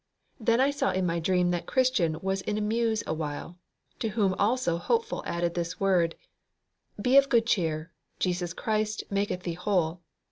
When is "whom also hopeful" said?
4.09-5.21